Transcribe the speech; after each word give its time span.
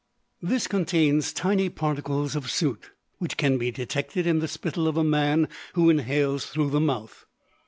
This 0.41 0.65
contains 0.65 1.31
tiny 1.31 1.69
particles 1.69 2.35
of 2.35 2.49
soot, 2.49 2.89
which 3.19 3.37
can 3.37 3.59
be 3.59 3.69
detected 3.69 4.25
in 4.25 4.39
the 4.39 4.47
spittle 4.47 4.87
of 4.87 4.97
a 4.97 5.03
man 5.03 5.47
who 5.73 5.91
inhales 5.91 6.47
through 6.47 6.71
the 6.71 6.81
mouth. 6.81 7.27